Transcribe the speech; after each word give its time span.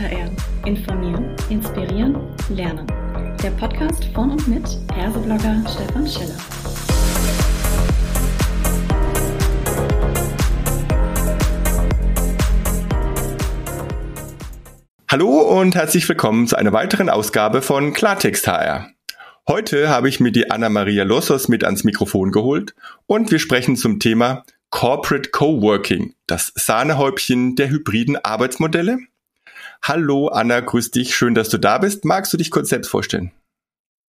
HR. 0.00 0.30
Informieren, 0.64 1.36
inspirieren, 1.50 2.16
lernen. 2.48 2.86
Der 3.42 3.50
Podcast 3.50 4.06
von 4.14 4.30
und 4.30 4.48
mit 4.48 4.64
Herseblogger 4.94 5.62
Stefan 5.68 6.08
Schiller. 6.08 6.38
Hallo 15.10 15.60
und 15.60 15.74
herzlich 15.74 16.08
willkommen 16.08 16.46
zu 16.46 16.56
einer 16.56 16.72
weiteren 16.72 17.10
Ausgabe 17.10 17.60
von 17.60 17.92
Klartext 17.92 18.46
HR. 18.46 18.88
Heute 19.46 19.90
habe 19.90 20.08
ich 20.08 20.18
mir 20.18 20.32
die 20.32 20.50
Anna-Maria 20.50 21.04
Lossos 21.04 21.48
mit 21.48 21.62
ans 21.62 21.84
Mikrofon 21.84 22.32
geholt 22.32 22.74
und 23.04 23.30
wir 23.30 23.38
sprechen 23.38 23.76
zum 23.76 24.00
Thema 24.00 24.44
Corporate 24.70 25.28
Coworking, 25.28 26.14
das 26.26 26.52
Sahnehäubchen 26.54 27.54
der 27.54 27.68
hybriden 27.68 28.16
Arbeitsmodelle. 28.16 29.09
Hallo 29.82 30.28
Anna, 30.28 30.60
grüß 30.60 30.90
dich, 30.90 31.14
schön, 31.14 31.34
dass 31.34 31.48
du 31.48 31.58
da 31.58 31.78
bist. 31.78 32.04
Magst 32.04 32.32
du 32.32 32.36
dich 32.36 32.50
kurz 32.50 32.68
selbst 32.68 32.88
vorstellen? 32.88 33.32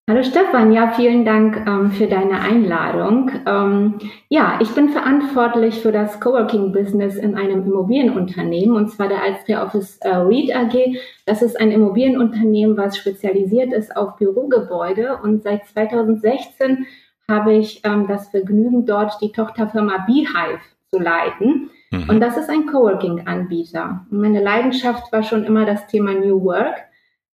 Hallo 0.10 0.24
Stefan, 0.24 0.74
ja, 0.74 0.92
vielen 0.92 1.24
Dank 1.24 1.66
ähm, 1.66 1.92
für 1.92 2.08
deine 2.08 2.42
Einladung. 2.42 3.32
Ähm, 3.46 4.00
ja, 4.28 4.60
ich 4.60 4.70
bin 4.72 4.90
verantwortlich 4.90 5.76
für 5.80 5.94
das 5.94 6.20
Coworking-Business 6.20 7.16
in 7.16 7.36
einem 7.36 7.64
Immobilienunternehmen 7.64 8.76
und 8.76 8.90
zwar 8.90 9.08
der 9.08 9.22
Alstria 9.22 9.64
Office 9.64 10.00
äh, 10.02 10.10
REIT 10.10 10.54
AG. 10.54 10.98
Das 11.26 11.42
ist 11.42 11.58
ein 11.58 11.72
Immobilienunternehmen, 11.72 12.76
was 12.76 12.98
spezialisiert 12.98 13.72
ist 13.72 13.96
auf 13.96 14.18
Bürogebäude 14.18 15.20
und 15.24 15.44
seit 15.44 15.66
2016 15.68 16.86
habe 17.30 17.54
ich 17.54 17.82
ähm, 17.86 18.08
das 18.08 18.28
Vergnügen, 18.30 18.86
dort 18.86 19.22
die 19.22 19.32
Tochterfirma 19.32 20.06
Beehive 20.08 20.60
zu 20.90 21.00
leiten. 21.00 21.70
Mhm. 21.92 22.10
Und 22.10 22.20
das 22.20 22.38
ist 22.38 22.50
ein 22.50 22.66
Coworking-Anbieter. 22.66 24.06
Meine 24.10 24.42
Leidenschaft 24.42 25.12
war 25.12 25.24
schon 25.24 25.44
immer 25.44 25.66
das 25.66 25.88
Thema 25.88 26.14
New 26.14 26.44
Work. 26.44 26.76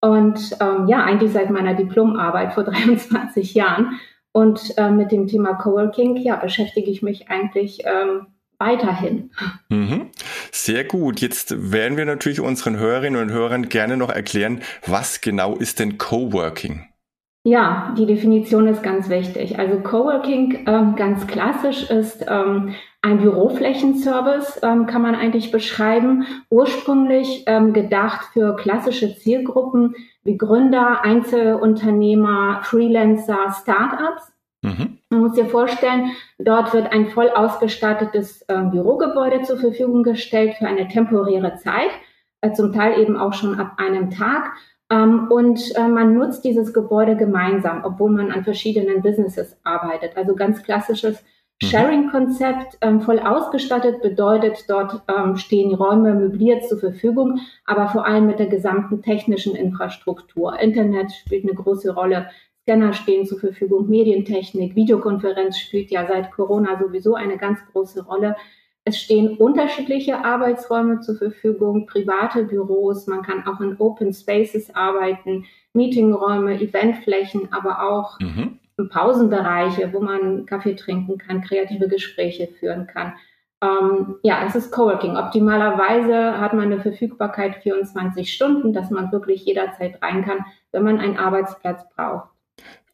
Und 0.00 0.56
ähm, 0.60 0.86
ja, 0.86 1.04
eigentlich 1.04 1.32
seit 1.32 1.50
meiner 1.50 1.74
Diplomarbeit 1.74 2.54
vor 2.54 2.64
23 2.64 3.54
Jahren. 3.54 4.00
Und 4.32 4.76
äh, 4.78 4.90
mit 4.90 5.12
dem 5.12 5.26
Thema 5.26 5.54
Coworking, 5.54 6.16
ja, 6.16 6.36
beschäftige 6.36 6.90
ich 6.90 7.02
mich 7.02 7.28
eigentlich 7.28 7.82
ähm, 7.84 8.26
weiterhin. 8.58 9.30
Mhm. 9.68 10.10
Sehr 10.50 10.84
gut. 10.84 11.20
Jetzt 11.20 11.72
werden 11.72 11.96
wir 11.96 12.04
natürlich 12.04 12.40
unseren 12.40 12.78
Hörerinnen 12.78 13.20
und 13.20 13.30
Hörern 13.30 13.68
gerne 13.68 13.96
noch 13.96 14.10
erklären, 14.10 14.62
was 14.86 15.20
genau 15.20 15.56
ist 15.56 15.78
denn 15.78 15.98
Coworking? 15.98 16.88
Ja, 17.46 17.94
die 17.98 18.06
Definition 18.06 18.66
ist 18.66 18.82
ganz 18.82 19.10
wichtig. 19.10 19.58
Also 19.58 19.78
Coworking 19.80 20.64
ähm, 20.66 20.96
ganz 20.96 21.26
klassisch 21.26 21.90
ist 21.90 22.24
ähm, 22.26 22.74
ein 23.02 23.18
Büroflächenservice, 23.18 24.60
ähm, 24.62 24.86
kann 24.86 25.02
man 25.02 25.14
eigentlich 25.14 25.52
beschreiben. 25.52 26.24
Ursprünglich 26.48 27.44
ähm, 27.46 27.74
gedacht 27.74 28.28
für 28.32 28.56
klassische 28.56 29.14
Zielgruppen 29.14 29.94
wie 30.22 30.38
Gründer, 30.38 31.04
Einzelunternehmer, 31.04 32.60
Freelancer, 32.62 33.54
Startups. 33.60 34.32
Mhm. 34.62 34.98
Man 35.10 35.20
muss 35.20 35.34
sich 35.34 35.46
vorstellen, 35.46 36.12
dort 36.38 36.72
wird 36.72 36.92
ein 36.92 37.08
voll 37.08 37.28
ausgestattetes 37.28 38.42
ähm, 38.48 38.70
Bürogebäude 38.70 39.42
zur 39.42 39.58
Verfügung 39.58 40.02
gestellt 40.02 40.54
für 40.54 40.66
eine 40.66 40.88
temporäre 40.88 41.56
Zeit, 41.56 41.90
äh, 42.40 42.52
zum 42.52 42.72
Teil 42.72 42.98
eben 42.98 43.18
auch 43.18 43.34
schon 43.34 43.60
ab 43.60 43.72
einem 43.76 44.08
Tag 44.08 44.54
und 45.30 45.74
äh, 45.76 45.88
man 45.88 46.14
nutzt 46.14 46.44
dieses 46.44 46.72
Gebäude 46.72 47.16
gemeinsam, 47.16 47.82
obwohl 47.84 48.10
man 48.10 48.30
an 48.30 48.44
verschiedenen 48.44 49.02
Businesses 49.02 49.56
arbeitet. 49.64 50.16
Also 50.16 50.34
ganz 50.34 50.62
klassisches 50.62 51.22
mhm. 51.62 51.66
Sharing-Konzept, 51.66 52.78
ähm, 52.80 53.00
voll 53.00 53.18
ausgestattet, 53.18 54.02
bedeutet, 54.02 54.64
dort 54.68 55.02
ähm, 55.08 55.36
stehen 55.36 55.74
Räume 55.74 56.14
möbliert 56.14 56.68
zur 56.68 56.78
Verfügung, 56.78 57.40
aber 57.64 57.88
vor 57.88 58.06
allem 58.06 58.26
mit 58.26 58.38
der 58.38 58.48
gesamten 58.48 59.02
technischen 59.02 59.54
Infrastruktur. 59.54 60.58
Internet 60.58 61.12
spielt 61.12 61.44
eine 61.44 61.54
große 61.54 61.94
Rolle, 61.94 62.28
Scanner 62.62 62.94
stehen 62.94 63.26
zur 63.26 63.38
Verfügung, 63.38 63.88
Medientechnik, 63.90 64.74
Videokonferenz 64.74 65.58
spielt 65.58 65.90
ja 65.90 66.06
seit 66.06 66.30
Corona 66.30 66.78
sowieso 66.78 67.14
eine 67.14 67.36
ganz 67.36 67.58
große 67.72 68.04
Rolle. 68.04 68.36
Es 68.86 69.00
stehen 69.00 69.38
unterschiedliche 69.38 70.24
Arbeitsräume 70.24 71.00
zur 71.00 71.16
Verfügung, 71.16 71.86
private 71.86 72.44
Büros, 72.44 73.06
man 73.06 73.22
kann 73.22 73.46
auch 73.46 73.60
in 73.60 73.76
Open 73.78 74.12
Spaces 74.12 74.74
arbeiten, 74.74 75.46
Meetingräume, 75.72 76.60
Eventflächen, 76.60 77.50
aber 77.52 77.82
auch 77.90 78.18
mhm. 78.20 78.58
Pausenbereiche, 78.90 79.92
wo 79.92 80.00
man 80.00 80.44
Kaffee 80.44 80.74
trinken 80.74 81.16
kann, 81.16 81.40
kreative 81.40 81.88
Gespräche 81.88 82.48
führen 82.58 82.86
kann. 82.86 83.14
Ähm, 83.62 84.16
ja, 84.22 84.44
es 84.46 84.54
ist 84.54 84.70
Coworking. 84.70 85.16
Optimalerweise 85.16 86.38
hat 86.38 86.52
man 86.52 86.66
eine 86.66 86.80
Verfügbarkeit 86.80 87.56
24 87.62 88.32
Stunden, 88.32 88.74
dass 88.74 88.90
man 88.90 89.12
wirklich 89.12 89.44
jederzeit 89.46 90.02
rein 90.02 90.24
kann, 90.24 90.44
wenn 90.72 90.82
man 90.82 90.98
einen 90.98 91.16
Arbeitsplatz 91.16 91.88
braucht. 91.96 92.33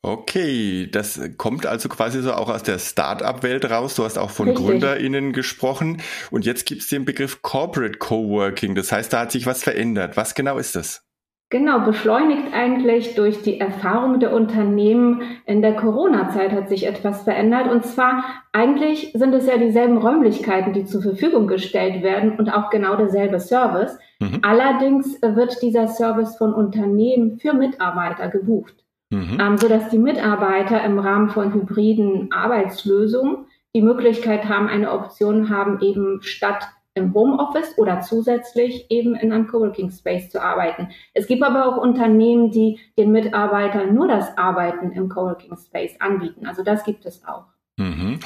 Okay, 0.03 0.89
das 0.91 1.21
kommt 1.37 1.67
also 1.67 1.91
quasi 1.91 2.23
so 2.23 2.33
auch 2.33 2.49
aus 2.49 2.63
der 2.63 2.79
Start-up-Welt 2.79 3.71
raus. 3.71 3.97
Du 3.97 4.05
hast 4.05 4.17
auch 4.17 4.31
von 4.31 4.49
Richtig. 4.49 4.67
GründerInnen 4.67 5.35
gesprochen. 5.35 6.01
Und 6.31 6.47
jetzt 6.47 6.65
gibt 6.65 6.81
es 6.81 6.89
den 6.89 7.05
Begriff 7.05 7.43
Corporate 7.43 7.99
Coworking. 7.99 8.75
Das 8.75 8.93
heißt, 8.93 9.13
da 9.13 9.21
hat 9.21 9.33
sich 9.33 9.45
was 9.45 9.63
verändert. 9.63 10.17
Was 10.17 10.35
genau 10.35 10.57
ist 10.57 10.75
das? 10.75 11.05
Genau, 11.51 11.81
beschleunigt 11.81 12.55
eigentlich 12.55 13.15
durch 13.17 13.43
die 13.43 13.61
Erfahrung 13.61 14.21
der 14.21 14.33
Unternehmen 14.33 15.21
in 15.47 15.61
der 15.61 15.75
Corona-Zeit 15.75 16.53
hat 16.53 16.69
sich 16.71 16.87
etwas 16.87 17.25
verändert. 17.25 17.71
Und 17.71 17.85
zwar 17.85 18.25
eigentlich 18.53 19.13
sind 19.15 19.35
es 19.35 19.47
ja 19.47 19.59
dieselben 19.59 19.99
Räumlichkeiten, 19.99 20.73
die 20.73 20.85
zur 20.85 21.03
Verfügung 21.03 21.47
gestellt 21.47 22.03
werden 22.03 22.39
und 22.39 22.51
auch 22.51 22.71
genau 22.71 22.97
derselbe 22.97 23.41
Service. 23.41 23.99
Mhm. 24.21 24.39
Allerdings 24.43 25.21
wird 25.21 25.61
dieser 25.61 25.89
Service 25.89 26.37
von 26.39 26.55
Unternehmen 26.55 27.39
für 27.39 27.53
Mitarbeiter 27.53 28.29
gebucht 28.29 28.77
mhm. 29.11 29.39
ähm, 29.41 29.59
sodass 29.59 29.91
die 29.91 29.99
Mitarbeiter 29.99 30.83
im 30.85 30.99
Rahmen 30.99 31.29
von 31.29 31.53
hybriden 31.53 32.33
Arbeitslösungen 32.33 33.47
die 33.75 33.83
Möglichkeit 33.83 34.49
haben, 34.49 34.69
eine 34.69 34.91
Option 34.91 35.49
haben, 35.49 35.81
eben 35.81 36.23
statt 36.23 36.69
im 36.95 37.15
Homeoffice 37.15 37.79
oder 37.79 38.01
zusätzlich 38.01 38.91
eben 38.91 39.15
in 39.15 39.33
einem 39.33 39.47
Coworking 39.47 39.91
Space 39.91 40.29
zu 40.29 40.43
arbeiten. 40.43 40.89
Es 41.15 41.27
gibt 41.29 41.43
aber 41.43 41.67
auch 41.67 41.77
Unternehmen, 41.77 42.51
die 42.51 42.81
den 42.99 43.13
Mitarbeitern 43.13 43.95
nur 43.95 44.09
das 44.09 44.37
Arbeiten 44.37 44.91
im 44.93 45.09
Coworking 45.09 45.57
Space 45.57 45.95
anbieten. 46.01 46.47
Also 46.47 46.65
das 46.65 46.85
gibt 46.85 47.07
es 47.07 47.25
auch. 47.25 47.45
Mhm. 47.77 48.19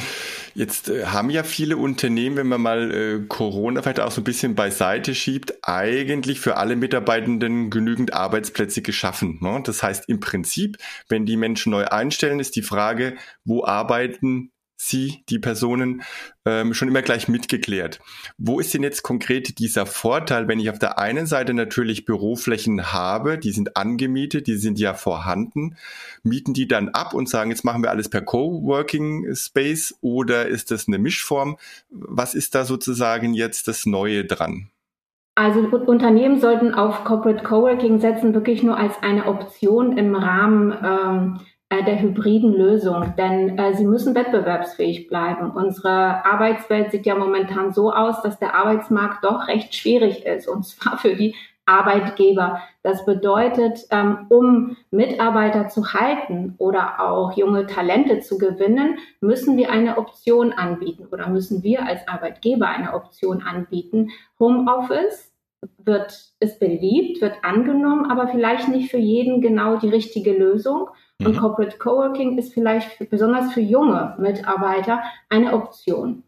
Jetzt 0.54 0.88
äh, 0.88 1.06
haben 1.06 1.30
ja 1.30 1.42
viele 1.42 1.76
Unternehmen, 1.76 2.36
wenn 2.36 2.46
man 2.46 2.60
mal 2.60 2.90
äh, 2.92 3.26
Corona 3.26 3.82
vielleicht 3.82 4.00
auch 4.00 4.12
so 4.12 4.20
ein 4.20 4.24
bisschen 4.24 4.54
beiseite 4.54 5.14
schiebt, 5.14 5.54
eigentlich 5.62 6.40
für 6.40 6.56
alle 6.56 6.76
Mitarbeitenden 6.76 7.70
genügend 7.70 8.14
Arbeitsplätze 8.14 8.80
geschaffen. 8.80 9.38
Ne? 9.40 9.60
Das 9.64 9.82
heißt 9.82 10.08
im 10.08 10.20
Prinzip, 10.20 10.78
wenn 11.08 11.26
die 11.26 11.36
Menschen 11.36 11.70
neu 11.70 11.86
einstellen, 11.86 12.38
ist 12.38 12.54
die 12.56 12.62
Frage, 12.62 13.16
wo 13.44 13.64
arbeiten 13.64 14.52
Sie, 14.88 15.24
die 15.28 15.38
Personen, 15.38 16.02
ähm, 16.44 16.74
schon 16.74 16.88
immer 16.88 17.02
gleich 17.02 17.28
mitgeklärt. 17.28 18.00
Wo 18.36 18.60
ist 18.60 18.74
denn 18.74 18.82
jetzt 18.82 19.02
konkret 19.02 19.58
dieser 19.58 19.86
Vorteil, 19.86 20.46
wenn 20.48 20.60
ich 20.60 20.70
auf 20.70 20.78
der 20.78 20.98
einen 20.98 21.26
Seite 21.26 21.54
natürlich 21.54 22.04
Büroflächen 22.04 22.92
habe, 22.92 23.38
die 23.38 23.52
sind 23.52 23.76
angemietet, 23.76 24.46
die 24.46 24.56
sind 24.56 24.78
ja 24.78 24.94
vorhanden, 24.94 25.76
mieten 26.22 26.52
die 26.52 26.68
dann 26.68 26.90
ab 26.90 27.14
und 27.14 27.28
sagen, 27.28 27.50
jetzt 27.50 27.64
machen 27.64 27.82
wir 27.82 27.90
alles 27.90 28.08
per 28.08 28.22
Coworking 28.22 29.34
Space 29.34 29.94
oder 30.00 30.46
ist 30.46 30.70
das 30.70 30.86
eine 30.86 30.98
Mischform? 30.98 31.56
Was 31.90 32.34
ist 32.34 32.54
da 32.54 32.64
sozusagen 32.64 33.34
jetzt 33.34 33.68
das 33.68 33.86
Neue 33.86 34.24
dran? 34.24 34.70
Also 35.36 35.60
Unternehmen 35.60 36.38
sollten 36.38 36.74
auf 36.74 37.02
Corporate 37.02 37.42
Coworking 37.42 37.98
setzen, 37.98 38.34
wirklich 38.34 38.62
nur 38.62 38.76
als 38.76 38.94
eine 39.02 39.26
Option 39.26 39.98
im 39.98 40.14
Rahmen 40.14 40.72
ähm, 40.72 41.40
äh, 41.40 41.53
der 41.82 42.00
hybriden 42.00 42.52
Lösung, 42.52 43.14
denn 43.16 43.58
äh, 43.58 43.74
sie 43.74 43.84
müssen 43.84 44.14
wettbewerbsfähig 44.14 45.08
bleiben. 45.08 45.50
Unsere 45.50 46.24
Arbeitswelt 46.24 46.90
sieht 46.90 47.06
ja 47.06 47.14
momentan 47.14 47.72
so 47.72 47.92
aus, 47.92 48.22
dass 48.22 48.38
der 48.38 48.54
Arbeitsmarkt 48.54 49.24
doch 49.24 49.48
recht 49.48 49.74
schwierig 49.74 50.24
ist, 50.24 50.48
und 50.48 50.64
zwar 50.64 50.98
für 50.98 51.14
die 51.14 51.34
Arbeitgeber. 51.66 52.60
Das 52.82 53.06
bedeutet, 53.06 53.86
ähm, 53.90 54.26
um 54.28 54.76
Mitarbeiter 54.90 55.68
zu 55.68 55.94
halten 55.94 56.54
oder 56.58 57.00
auch 57.00 57.36
junge 57.36 57.66
Talente 57.66 58.20
zu 58.20 58.36
gewinnen, 58.36 58.98
müssen 59.20 59.56
wir 59.56 59.70
eine 59.70 59.96
Option 59.96 60.52
anbieten 60.52 61.06
oder 61.10 61.28
müssen 61.28 61.62
wir 61.62 61.86
als 61.86 62.06
Arbeitgeber 62.06 62.68
eine 62.68 62.92
Option 62.92 63.42
anbieten. 63.42 64.10
Homeoffice 64.38 65.32
wird, 65.78 66.32
ist 66.40 66.60
beliebt, 66.60 67.22
wird 67.22 67.36
angenommen, 67.42 68.10
aber 68.10 68.28
vielleicht 68.28 68.68
nicht 68.68 68.90
für 68.90 68.98
jeden 68.98 69.40
genau 69.40 69.76
die 69.76 69.88
richtige 69.88 70.32
Lösung. 70.32 70.88
Und 71.20 71.36
mhm. 71.36 71.40
Corporate 71.40 71.78
Coworking 71.78 72.38
ist 72.38 72.52
vielleicht 72.52 72.92
für, 72.92 73.04
besonders 73.04 73.52
für 73.52 73.60
junge 73.60 74.16
Mitarbeiter 74.18 75.02
eine 75.28 75.52
Option. 75.52 76.24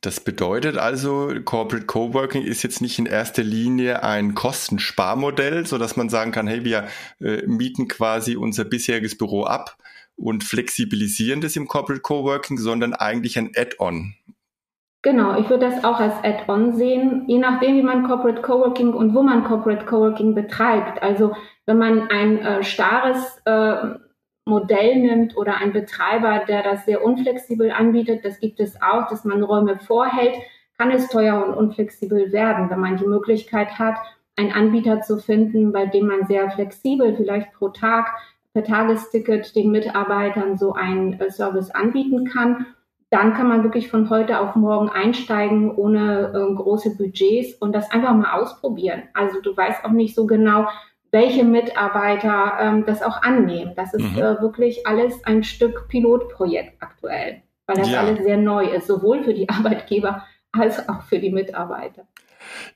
Das 0.00 0.20
bedeutet 0.20 0.78
also, 0.78 1.32
Corporate 1.44 1.86
Coworking 1.86 2.42
ist 2.42 2.62
jetzt 2.62 2.80
nicht 2.80 3.00
in 3.00 3.06
erster 3.06 3.42
Linie 3.42 4.04
ein 4.04 4.34
Kostensparmodell, 4.34 5.66
so 5.66 5.76
dass 5.76 5.96
man 5.96 6.08
sagen 6.08 6.30
kann, 6.30 6.46
hey, 6.46 6.64
wir 6.64 6.84
äh, 7.20 7.44
mieten 7.46 7.88
quasi 7.88 8.36
unser 8.36 8.64
bisheriges 8.64 9.18
Büro 9.18 9.42
ab 9.42 9.76
und 10.14 10.44
flexibilisieren 10.44 11.40
das 11.40 11.56
im 11.56 11.66
Corporate 11.66 12.02
Coworking, 12.02 12.58
sondern 12.58 12.92
eigentlich 12.92 13.38
ein 13.38 13.50
Add-on. 13.56 14.14
Genau, 15.02 15.38
ich 15.38 15.48
würde 15.48 15.70
das 15.70 15.84
auch 15.84 15.98
als 15.98 16.14
Add-on 16.22 16.76
sehen, 16.76 17.24
je 17.26 17.38
nachdem, 17.38 17.76
wie 17.76 17.82
man 17.82 18.06
Corporate 18.06 18.42
Coworking 18.42 18.92
und 18.92 19.14
wo 19.14 19.22
man 19.22 19.44
Corporate 19.44 19.84
Coworking 19.86 20.34
betreibt. 20.34 21.02
Also 21.02 21.34
wenn 21.66 21.78
man 21.78 22.08
ein 22.08 22.38
äh, 22.38 22.62
starres 22.62 23.40
äh, 23.44 23.98
Modell 24.48 24.96
nimmt 24.96 25.36
oder 25.36 25.58
ein 25.58 25.72
Betreiber, 25.72 26.44
der 26.46 26.62
das 26.62 26.84
sehr 26.84 27.04
unflexibel 27.04 27.70
anbietet, 27.70 28.24
das 28.24 28.40
gibt 28.40 28.60
es 28.60 28.80
auch, 28.80 29.08
dass 29.08 29.24
man 29.24 29.42
Räume 29.42 29.78
vorhält, 29.78 30.34
kann 30.76 30.90
es 30.90 31.08
teuer 31.08 31.44
und 31.44 31.54
unflexibel 31.54 32.32
werden. 32.32 32.70
Wenn 32.70 32.80
man 32.80 32.96
die 32.96 33.06
Möglichkeit 33.06 33.78
hat, 33.78 33.96
einen 34.36 34.52
Anbieter 34.52 35.02
zu 35.02 35.18
finden, 35.18 35.72
bei 35.72 35.86
dem 35.86 36.06
man 36.06 36.26
sehr 36.26 36.50
flexibel, 36.50 37.14
vielleicht 37.16 37.52
pro 37.52 37.68
Tag, 37.68 38.06
per 38.52 38.64
Tagesticket 38.64 39.54
den 39.54 39.70
Mitarbeitern 39.70 40.56
so 40.56 40.72
einen 40.72 41.20
äh, 41.20 41.30
Service 41.30 41.70
anbieten 41.70 42.24
kann, 42.24 42.66
dann 43.10 43.34
kann 43.34 43.48
man 43.48 43.62
wirklich 43.62 43.88
von 43.88 44.10
heute 44.10 44.40
auf 44.40 44.54
morgen 44.54 44.90
einsteigen 44.90 45.70
ohne 45.74 46.32
äh, 46.34 46.54
große 46.54 46.96
Budgets 46.96 47.54
und 47.54 47.72
das 47.72 47.90
einfach 47.90 48.14
mal 48.14 48.32
ausprobieren. 48.32 49.02
Also 49.14 49.40
du 49.40 49.56
weißt 49.56 49.84
auch 49.84 49.90
nicht 49.90 50.14
so 50.14 50.26
genau, 50.26 50.66
welche 51.10 51.44
Mitarbeiter 51.44 52.58
ähm, 52.60 52.84
das 52.86 53.02
auch 53.02 53.22
annehmen. 53.22 53.72
Das 53.76 53.94
ist 53.94 54.12
mhm. 54.12 54.18
äh, 54.18 54.40
wirklich 54.40 54.86
alles 54.86 55.24
ein 55.24 55.42
Stück 55.42 55.88
Pilotprojekt 55.88 56.74
aktuell, 56.80 57.42
weil 57.66 57.76
das 57.76 57.90
ja. 57.90 58.00
alles 58.00 58.22
sehr 58.24 58.36
neu 58.36 58.66
ist, 58.66 58.86
sowohl 58.86 59.24
für 59.24 59.34
die 59.34 59.48
Arbeitgeber 59.48 60.26
als 60.52 60.88
auch 60.88 61.02
für 61.02 61.18
die 61.18 61.30
Mitarbeiter. 61.30 62.06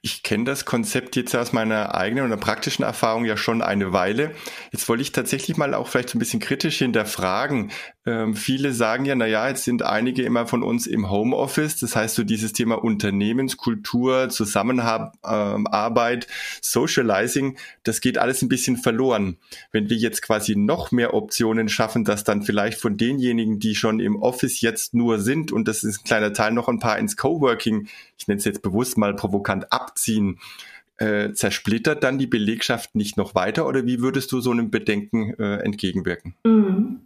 Ich 0.03 0.23
kenne 0.23 0.45
das 0.45 0.65
Konzept 0.65 1.17
jetzt 1.17 1.35
aus 1.35 1.53
meiner 1.53 1.95
eigenen 1.95 2.27
oder 2.27 2.37
praktischen 2.37 2.85
Erfahrung 2.85 3.25
ja 3.25 3.37
schon 3.37 3.63
eine 3.63 3.93
Weile. 3.93 4.33
Jetzt 4.71 4.89
wollte 4.89 5.03
ich 5.03 5.13
tatsächlich 5.13 5.57
mal 5.57 5.75
auch 5.75 5.89
vielleicht 5.89 6.11
so 6.11 6.19
ein 6.19 6.21
bisschen 6.21 6.41
kritisch 6.41 6.79
hinterfragen. 6.79 7.71
Ähm, 8.05 8.35
viele 8.35 8.73
sagen 8.73 9.05
ja, 9.05 9.15
na 9.15 9.27
ja, 9.27 9.49
jetzt 9.49 9.63
sind 9.63 9.85
einige 9.85 10.23
immer 10.23 10.47
von 10.47 10.65
uns 10.65 10.89
im 10.89 11.09
Homeoffice. 11.09 11.79
Das 11.79 11.95
heißt, 11.95 12.17
so 12.17 12.25
dieses 12.25 12.53
Thema 12.53 12.83
Unternehmenskultur, 12.83 14.29
Zusammenarbeit, 14.29 16.27
ähm, 16.27 16.33
Socializing, 16.61 17.57
das 17.85 18.01
geht 18.01 18.19
alles 18.19 18.43
ein 18.43 18.49
bisschen 18.49 18.77
verloren. 18.77 19.37
Wenn 19.71 19.89
wir 19.89 19.97
jetzt 19.97 20.23
quasi 20.23 20.57
noch 20.57 20.91
mehr 20.91 21.15
Optionen 21.15 21.69
schaffen, 21.69 22.05
dass 22.05 22.25
dann 22.25 22.43
vielleicht 22.43 22.81
von 22.81 22.97
denjenigen, 22.97 23.61
die 23.61 23.77
schon 23.77 24.01
im 24.01 24.17
Office 24.17 24.61
jetzt 24.61 24.95
nur 24.95 25.21
sind, 25.21 25.53
und 25.53 25.69
das 25.69 25.85
ist 25.85 26.01
ein 26.01 26.05
kleiner 26.05 26.33
Teil, 26.33 26.53
noch 26.53 26.69
ein 26.69 26.81
paar 26.81 26.99
ins 26.99 27.17
Coworking, 27.17 27.87
ich 28.19 28.27
nenne 28.27 28.39
es 28.39 28.45
jetzt 28.45 28.63
bewusst 28.63 28.99
mal 28.99 29.15
provokant, 29.15 29.73
abziehen, 29.73 30.41
äh, 30.97 31.33
zersplittert 31.33 32.03
dann 32.03 32.19
die 32.19 32.27
Belegschaft 32.27 32.97
nicht 32.97 33.17
noch 33.17 33.35
weiter 33.35 33.67
oder 33.67 33.87
wie 33.87 34.01
würdest 34.01 34.33
du 34.33 34.41
so 34.41 34.51
einem 34.51 34.71
Bedenken 34.71 35.35
äh, 35.39 35.59
entgegenwirken? 35.59 36.35
Mhm. 36.45 37.01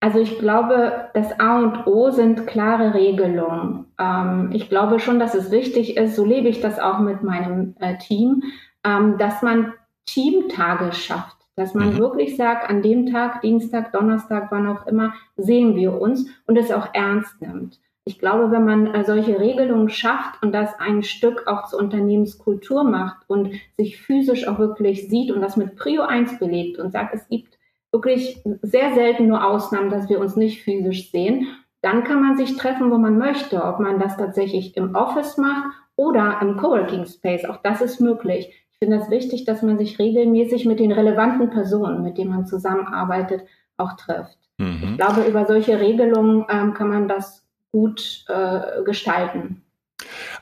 Also 0.00 0.18
ich 0.18 0.38
glaube, 0.38 1.10
das 1.12 1.38
A 1.38 1.58
und 1.58 1.86
O 1.86 2.10
sind 2.10 2.46
klare 2.46 2.94
Regelungen. 2.94 3.86
Ähm, 3.98 4.50
ich 4.52 4.70
glaube 4.70 4.98
schon, 4.98 5.20
dass 5.20 5.34
es 5.34 5.50
wichtig 5.50 5.98
ist, 5.98 6.16
so 6.16 6.24
lebe 6.24 6.48
ich 6.48 6.62
das 6.62 6.78
auch 6.78 7.00
mit 7.00 7.22
meinem 7.22 7.76
äh, 7.80 7.98
Team, 7.98 8.42
ähm, 8.82 9.18
dass 9.18 9.42
man 9.42 9.74
Teamtage 10.06 10.92
schafft. 10.92 11.36
Dass 11.54 11.74
man 11.74 11.94
mhm. 11.94 11.98
wirklich 11.98 12.36
sagt, 12.36 12.70
an 12.70 12.80
dem 12.80 13.12
Tag, 13.12 13.42
Dienstag, 13.42 13.92
Donnerstag, 13.92 14.48
wann 14.50 14.66
auch 14.66 14.86
immer, 14.86 15.12
sehen 15.36 15.76
wir 15.76 16.00
uns 16.00 16.26
und 16.46 16.56
es 16.56 16.72
auch 16.72 16.88
ernst 16.94 17.42
nimmt. 17.42 17.78
Ich 18.04 18.18
glaube, 18.18 18.50
wenn 18.50 18.64
man 18.64 18.86
äh, 18.94 19.04
solche 19.04 19.38
Regelungen 19.38 19.90
schafft 19.90 20.42
und 20.42 20.52
das 20.52 20.70
ein 20.80 21.02
Stück 21.02 21.46
auch 21.46 21.68
zur 21.68 21.78
Unternehmenskultur 21.78 22.84
macht 22.84 23.18
und 23.28 23.52
sich 23.76 24.00
physisch 24.00 24.48
auch 24.48 24.58
wirklich 24.58 25.10
sieht 25.10 25.30
und 25.30 25.42
das 25.42 25.58
mit 25.58 25.76
Prio 25.76 26.02
1 26.02 26.38
belegt 26.38 26.78
und 26.78 26.92
sagt, 26.92 27.14
es 27.14 27.28
gibt 27.28 27.58
wirklich 27.92 28.42
sehr 28.62 28.94
selten 28.94 29.26
nur 29.26 29.44
Ausnahmen, 29.44 29.90
dass 29.90 30.08
wir 30.08 30.20
uns 30.20 30.36
nicht 30.36 30.62
physisch 30.62 31.10
sehen. 31.10 31.48
Dann 31.82 32.04
kann 32.04 32.20
man 32.20 32.36
sich 32.36 32.56
treffen, 32.56 32.90
wo 32.90 32.98
man 32.98 33.18
möchte, 33.18 33.64
ob 33.64 33.80
man 33.80 33.98
das 33.98 34.16
tatsächlich 34.16 34.76
im 34.76 34.94
Office 34.94 35.38
macht 35.38 35.74
oder 35.96 36.38
im 36.42 36.56
Coworking 36.56 37.06
Space. 37.06 37.44
Auch 37.44 37.58
das 37.62 37.80
ist 37.80 38.00
möglich. 38.00 38.48
Ich 38.72 38.78
finde 38.78 38.96
es 38.96 39.04
das 39.04 39.10
wichtig, 39.10 39.44
dass 39.44 39.62
man 39.62 39.78
sich 39.78 39.98
regelmäßig 39.98 40.66
mit 40.66 40.78
den 40.80 40.92
relevanten 40.92 41.50
Personen, 41.50 42.02
mit 42.02 42.18
denen 42.18 42.30
man 42.30 42.46
zusammenarbeitet, 42.46 43.42
auch 43.76 43.94
trifft. 43.94 44.38
Mhm. 44.58 44.80
Ich 44.82 44.96
glaube, 44.96 45.22
über 45.22 45.46
solche 45.46 45.80
Regelungen 45.80 46.44
ähm, 46.50 46.74
kann 46.74 46.88
man 46.88 47.08
das 47.08 47.44
gut 47.72 48.24
äh, 48.28 48.82
gestalten. 48.84 49.62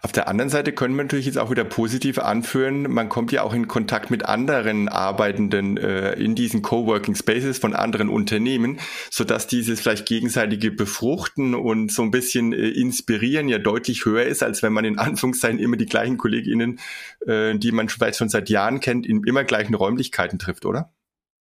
Auf 0.02 0.12
der 0.12 0.28
anderen 0.28 0.50
Seite 0.50 0.72
können 0.72 0.96
wir 0.96 1.02
natürlich 1.02 1.26
jetzt 1.26 1.38
auch 1.38 1.50
wieder 1.50 1.64
positiv 1.64 2.18
anführen, 2.18 2.82
man 2.90 3.08
kommt 3.08 3.32
ja 3.32 3.42
auch 3.42 3.52
in 3.52 3.68
Kontakt 3.68 4.10
mit 4.10 4.24
anderen 4.24 4.88
Arbeitenden 4.88 5.76
äh, 5.76 6.12
in 6.12 6.34
diesen 6.34 6.62
Coworking 6.62 7.14
Spaces 7.14 7.58
von 7.58 7.74
anderen 7.74 8.08
Unternehmen, 8.08 8.78
sodass 9.10 9.46
dieses 9.46 9.80
vielleicht 9.80 10.06
gegenseitige 10.06 10.70
Befruchten 10.70 11.54
und 11.54 11.92
so 11.92 12.02
ein 12.02 12.10
bisschen 12.10 12.52
äh, 12.52 12.68
inspirieren 12.68 13.48
ja 13.48 13.58
deutlich 13.58 14.04
höher 14.04 14.24
ist, 14.24 14.42
als 14.42 14.62
wenn 14.62 14.72
man 14.72 14.84
in 14.84 14.98
Anführungszeichen 14.98 15.58
immer 15.58 15.76
die 15.76 15.86
gleichen 15.86 16.16
KollegInnen, 16.16 16.78
äh, 17.26 17.56
die 17.56 17.72
man 17.72 17.88
vielleicht 17.88 18.18
schon 18.18 18.28
seit 18.28 18.48
Jahren 18.48 18.80
kennt, 18.80 19.06
in 19.06 19.24
immer 19.24 19.44
gleichen 19.44 19.74
Räumlichkeiten 19.74 20.38
trifft, 20.38 20.64
oder? 20.64 20.92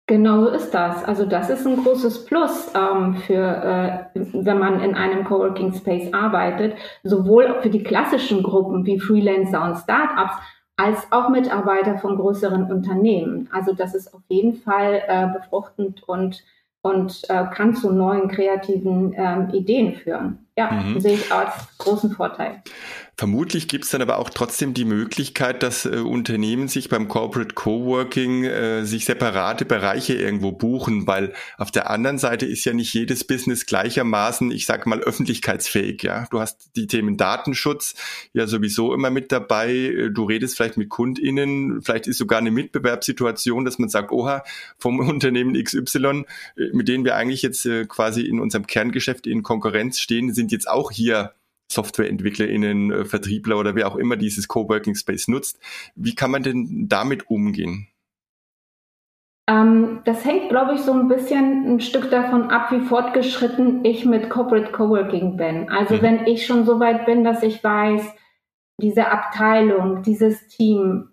Genau 0.08 0.44
so 0.44 0.50
ist 0.50 0.70
das. 0.70 1.04
Also 1.04 1.26
das 1.26 1.50
ist 1.50 1.66
ein 1.66 1.82
großes 1.82 2.26
Plus 2.26 2.70
ähm, 2.74 3.16
für, 3.16 4.08
äh, 4.14 4.20
wenn 4.32 4.58
man 4.58 4.80
in 4.80 4.94
einem 4.94 5.24
Coworking 5.24 5.72
Space 5.74 6.12
arbeitet, 6.12 6.76
sowohl 7.02 7.60
für 7.60 7.70
die 7.70 7.82
klassischen 7.82 8.44
Gruppen 8.44 8.86
wie 8.86 9.00
Freelancer 9.00 9.64
und 9.64 9.76
Startups, 9.76 10.34
als 10.76 11.10
auch 11.10 11.28
Mitarbeiter 11.30 11.98
von 11.98 12.16
größeren 12.16 12.70
Unternehmen. 12.70 13.48
Also 13.50 13.72
das 13.72 13.94
ist 13.94 14.14
auf 14.14 14.20
jeden 14.28 14.56
Fall 14.56 15.02
äh, 15.08 15.26
befruchtend 15.38 16.06
und 16.06 16.44
und 16.86 17.22
äh, 17.28 17.46
kann 17.52 17.74
zu 17.74 17.90
neuen 17.90 18.28
kreativen 18.28 19.12
ähm, 19.16 19.50
Ideen 19.50 19.94
führen. 19.96 20.45
Ja, 20.56 20.70
mhm. 20.70 21.00
sehe 21.00 21.14
ich 21.14 21.30
als 21.30 21.52
großen 21.78 22.12
Vorteil. 22.12 22.62
Vermutlich 23.18 23.66
gibt 23.66 23.84
es 23.84 23.90
dann 23.90 24.02
aber 24.02 24.18
auch 24.18 24.28
trotzdem 24.28 24.74
die 24.74 24.84
Möglichkeit, 24.84 25.62
dass 25.62 25.86
äh, 25.86 26.00
Unternehmen 26.00 26.68
sich 26.68 26.90
beim 26.90 27.08
Corporate 27.08 27.54
Coworking 27.54 28.44
äh, 28.44 28.84
sich 28.84 29.06
separate 29.06 29.64
Bereiche 29.64 30.12
irgendwo 30.12 30.52
buchen, 30.52 31.06
weil 31.06 31.32
auf 31.56 31.70
der 31.70 31.88
anderen 31.88 32.18
Seite 32.18 32.44
ist 32.44 32.66
ja 32.66 32.74
nicht 32.74 32.92
jedes 32.92 33.24
Business 33.24 33.64
gleichermaßen, 33.64 34.50
ich 34.50 34.66
sage 34.66 34.86
mal, 34.86 35.00
öffentlichkeitsfähig. 35.00 36.02
Ja, 36.02 36.26
du 36.30 36.40
hast 36.40 36.76
die 36.76 36.86
Themen 36.86 37.16
Datenschutz 37.16 37.94
ja 38.34 38.46
sowieso 38.46 38.92
immer 38.92 39.08
mit 39.08 39.32
dabei. 39.32 39.70
Äh, 39.72 40.10
du 40.10 40.24
redest 40.24 40.58
vielleicht 40.58 40.76
mit 40.76 40.90
KundInnen, 40.90 41.80
vielleicht 41.80 42.08
ist 42.08 42.18
sogar 42.18 42.40
eine 42.40 42.50
Mitbewerbssituation, 42.50 43.64
dass 43.64 43.78
man 43.78 43.88
sagt, 43.88 44.12
oha, 44.12 44.44
vom 44.78 44.98
Unternehmen 45.08 45.54
XY, 45.54 46.26
äh, 46.56 46.68
mit 46.74 46.86
denen 46.88 47.06
wir 47.06 47.16
eigentlich 47.16 47.40
jetzt 47.40 47.64
äh, 47.64 47.86
quasi 47.86 48.26
in 48.26 48.40
unserem 48.40 48.66
Kerngeschäft 48.66 49.26
in 49.26 49.42
Konkurrenz 49.42 50.00
stehen, 50.00 50.34
sind 50.34 50.45
jetzt 50.52 50.68
auch 50.68 50.90
hier 50.90 51.32
SoftwareentwicklerInnen, 51.70 52.92
äh, 52.92 53.04
Vertriebler 53.04 53.58
oder 53.58 53.74
wer 53.74 53.88
auch 53.88 53.96
immer 53.96 54.16
dieses 54.16 54.48
Coworking 54.48 54.94
Space 54.94 55.28
nutzt. 55.28 55.58
Wie 55.94 56.14
kann 56.14 56.30
man 56.30 56.42
denn 56.42 56.86
damit 56.88 57.28
umgehen? 57.28 57.88
Ähm, 59.48 60.00
das 60.04 60.24
hängt, 60.24 60.48
glaube 60.48 60.74
ich, 60.74 60.80
so 60.80 60.92
ein 60.92 61.08
bisschen 61.08 61.74
ein 61.74 61.80
Stück 61.80 62.10
davon 62.10 62.50
ab, 62.50 62.72
wie 62.72 62.80
fortgeschritten 62.80 63.84
ich 63.84 64.04
mit 64.04 64.28
Corporate 64.28 64.72
Coworking 64.72 65.36
bin. 65.36 65.70
Also 65.70 65.96
mhm. 65.96 66.02
wenn 66.02 66.26
ich 66.26 66.46
schon 66.46 66.64
so 66.64 66.80
weit 66.80 67.06
bin, 67.06 67.22
dass 67.22 67.42
ich 67.42 67.62
weiß, 67.62 68.02
diese 68.80 69.10
Abteilung, 69.10 70.02
dieses 70.02 70.48
Team 70.48 71.10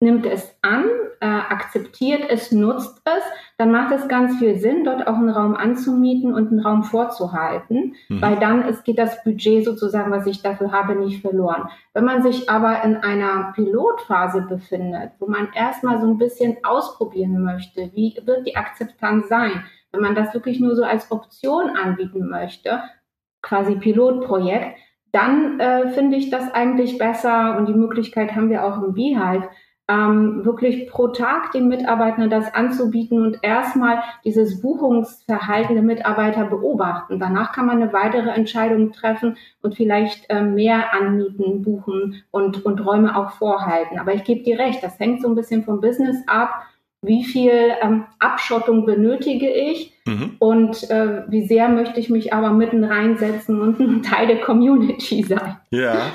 nimmt 0.00 0.26
es 0.26 0.56
an, 0.62 0.84
äh, 1.20 1.26
akzeptiert 1.26 2.24
es, 2.28 2.52
nutzt 2.52 3.00
es, 3.04 3.22
dann 3.58 3.70
macht 3.70 3.94
es 3.94 4.08
ganz 4.08 4.38
viel 4.38 4.56
Sinn, 4.56 4.84
dort 4.84 5.06
auch 5.06 5.14
einen 5.14 5.30
Raum 5.30 5.54
anzumieten 5.54 6.34
und 6.34 6.48
einen 6.48 6.60
Raum 6.60 6.82
vorzuhalten, 6.82 7.94
mhm. 8.08 8.22
weil 8.22 8.36
dann 8.36 8.66
ist, 8.68 8.84
geht 8.84 8.98
das 8.98 9.22
Budget 9.24 9.64
sozusagen, 9.64 10.10
was 10.10 10.26
ich 10.26 10.42
dafür 10.42 10.72
habe, 10.72 10.94
nicht 10.94 11.22
verloren. 11.22 11.68
Wenn 11.94 12.04
man 12.04 12.22
sich 12.22 12.50
aber 12.50 12.82
in 12.84 12.96
einer 12.96 13.52
Pilotphase 13.54 14.42
befindet, 14.42 15.12
wo 15.18 15.26
man 15.26 15.48
erstmal 15.54 16.00
so 16.00 16.06
ein 16.06 16.18
bisschen 16.18 16.58
ausprobieren 16.62 17.42
möchte, 17.42 17.90
wie 17.94 18.18
wird 18.24 18.46
die 18.46 18.56
Akzeptanz 18.56 19.28
sein, 19.28 19.64
wenn 19.92 20.00
man 20.00 20.14
das 20.14 20.34
wirklich 20.34 20.60
nur 20.60 20.76
so 20.76 20.84
als 20.84 21.10
Option 21.10 21.76
anbieten 21.76 22.28
möchte, 22.28 22.82
quasi 23.42 23.76
Pilotprojekt, 23.76 24.76
dann 25.12 25.58
äh, 25.60 25.88
finde 25.92 26.18
ich 26.18 26.28
das 26.28 26.52
eigentlich 26.52 26.98
besser 26.98 27.56
und 27.56 27.66
die 27.66 27.74
Möglichkeit 27.74 28.34
haben 28.34 28.50
wir 28.50 28.64
auch 28.64 28.82
im 28.82 28.92
Beehive, 28.92 29.48
ähm, 29.88 30.44
wirklich 30.44 30.88
pro 30.88 31.08
Tag 31.08 31.52
den 31.52 31.68
Mitarbeitern 31.68 32.28
das 32.28 32.52
anzubieten 32.52 33.22
und 33.24 33.38
erstmal 33.42 34.02
dieses 34.24 34.60
Buchungsverhalten 34.60 35.74
der 35.74 35.84
Mitarbeiter 35.84 36.44
beobachten. 36.44 37.20
Danach 37.20 37.52
kann 37.52 37.66
man 37.66 37.80
eine 37.80 37.92
weitere 37.92 38.30
Entscheidung 38.30 38.92
treffen 38.92 39.36
und 39.62 39.76
vielleicht 39.76 40.28
äh, 40.28 40.42
mehr 40.42 40.92
anmieten, 40.92 41.62
buchen 41.62 42.24
und, 42.32 42.64
und 42.64 42.84
Räume 42.84 43.16
auch 43.16 43.30
vorhalten. 43.30 43.98
Aber 43.98 44.12
ich 44.14 44.24
gebe 44.24 44.42
dir 44.42 44.58
recht, 44.58 44.82
das 44.82 44.98
hängt 44.98 45.22
so 45.22 45.28
ein 45.28 45.36
bisschen 45.36 45.62
vom 45.62 45.80
Business 45.80 46.16
ab. 46.26 46.62
Wie 47.02 47.22
viel 47.22 47.52
ähm, 47.80 48.06
Abschottung 48.18 48.86
benötige 48.86 49.48
ich? 49.48 49.95
Mhm. 50.06 50.36
Und 50.38 50.88
äh, 50.88 51.22
wie 51.28 51.48
sehr 51.48 51.68
möchte 51.68 51.98
ich 51.98 52.08
mich 52.10 52.32
aber 52.32 52.50
mitten 52.50 52.84
reinsetzen 52.84 53.60
und 53.60 53.80
ein 53.80 54.02
Teil 54.04 54.28
der 54.28 54.40
Community 54.40 55.24
sein. 55.24 55.56
Ja, 55.70 56.12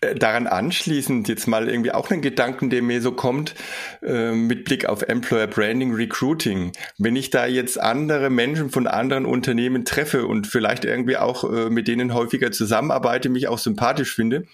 äh, 0.00 0.14
daran 0.14 0.46
anschließend 0.46 1.28
jetzt 1.28 1.48
mal 1.48 1.68
irgendwie 1.68 1.90
auch 1.90 2.10
einen 2.10 2.22
Gedanken, 2.22 2.70
der 2.70 2.80
mir 2.82 3.02
so 3.02 3.10
kommt, 3.10 3.56
äh, 4.02 4.30
mit 4.30 4.64
Blick 4.64 4.86
auf 4.86 5.02
Employer 5.02 5.48
Branding 5.48 5.94
Recruiting. 5.94 6.72
Wenn 6.96 7.16
ich 7.16 7.30
da 7.30 7.46
jetzt 7.46 7.80
andere 7.80 8.30
Menschen 8.30 8.70
von 8.70 8.86
anderen 8.86 9.26
Unternehmen 9.26 9.84
treffe 9.84 10.26
und 10.26 10.46
vielleicht 10.46 10.84
irgendwie 10.84 11.16
auch 11.16 11.42
äh, 11.44 11.70
mit 11.70 11.88
denen 11.88 12.14
häufiger 12.14 12.52
zusammenarbeite, 12.52 13.30
mich 13.30 13.48
auch 13.48 13.58
sympathisch 13.58 14.14
finde, 14.14 14.44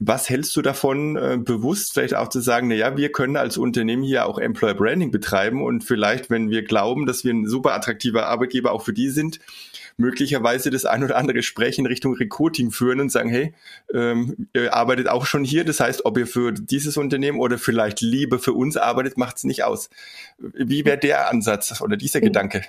was 0.00 0.28
hältst 0.28 0.54
du 0.56 0.62
davon, 0.62 1.16
äh, 1.16 1.38
bewusst 1.38 1.94
vielleicht 1.94 2.14
auch 2.14 2.28
zu 2.28 2.40
sagen, 2.40 2.68
na 2.68 2.74
ja, 2.74 2.96
wir 2.96 3.12
können 3.12 3.36
als 3.36 3.56
Unternehmen 3.56 4.02
hier 4.02 4.26
auch 4.26 4.38
Employer 4.38 4.74
Branding 4.74 5.10
betreiben 5.10 5.62
und 5.62 5.84
vielleicht, 5.84 6.30
wenn 6.30 6.50
wir 6.50 6.62
glauben, 6.62 7.06
dass 7.06 7.24
wir 7.24 7.32
ein 7.32 7.46
super 7.46 7.74
attraktiver 7.74 8.26
Arbeitgeber 8.26 8.72
auch 8.72 8.82
für 8.82 8.92
die 8.92 9.10
sind, 9.10 9.40
möglicherweise 9.96 10.70
das 10.70 10.84
ein 10.84 11.04
oder 11.04 11.16
andere 11.16 11.36
Gespräch 11.36 11.78
in 11.78 11.86
Richtung 11.86 12.14
Recruiting 12.14 12.70
führen 12.70 13.00
und 13.00 13.10
sagen, 13.10 13.28
hey, 13.28 13.54
ähm, 13.92 14.48
ihr 14.52 14.74
arbeitet 14.74 15.08
auch 15.08 15.26
schon 15.26 15.44
hier, 15.44 15.64
das 15.64 15.80
heißt, 15.80 16.04
ob 16.04 16.18
ihr 16.18 16.26
für 16.26 16.52
dieses 16.52 16.96
Unternehmen 16.96 17.38
oder 17.38 17.58
vielleicht 17.58 18.00
lieber 18.00 18.38
für 18.38 18.52
uns 18.52 18.76
arbeitet, 18.76 19.16
macht 19.18 19.36
es 19.36 19.44
nicht 19.44 19.64
aus. 19.64 19.90
Wie 20.38 20.84
wäre 20.84 20.98
der 20.98 21.30
Ansatz 21.30 21.80
oder 21.80 21.96
dieser 21.96 22.20
mhm. 22.20 22.24
Gedanke? 22.24 22.64